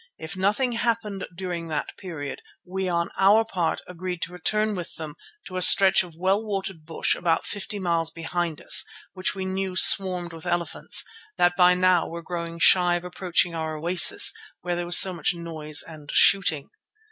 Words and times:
If 0.17 0.35
nothing 0.35 0.71
happened 0.71 1.27
during 1.35 1.67
that 1.67 1.95
period 1.99 2.41
we 2.65 2.89
on 2.89 3.11
our 3.19 3.45
part 3.45 3.81
agreed 3.87 4.23
to 4.23 4.31
return 4.33 4.73
with 4.73 4.95
them 4.95 5.13
to 5.45 5.57
a 5.57 5.61
stretch 5.61 6.01
of 6.01 6.15
well 6.15 6.43
watered 6.43 6.87
bush 6.87 7.13
about 7.13 7.45
fifty 7.45 7.77
miles 7.77 8.09
behind 8.09 8.59
us, 8.61 8.83
which 9.13 9.35
we 9.35 9.45
knew 9.45 9.75
swarmed 9.75 10.33
with 10.33 10.47
elephants, 10.47 11.05
that 11.37 11.55
by 11.55 11.75
now 11.75 12.07
were 12.07 12.23
growing 12.23 12.57
shy 12.57 12.95
of 12.95 13.03
approaching 13.03 13.53
our 13.53 13.75
oasis 13.77 14.33
where 14.61 14.75
there 14.75 14.87
was 14.87 14.97
so 14.97 15.13
much 15.13 15.35
noise 15.35 15.83
and 15.83 16.09
shooting. 16.11 16.71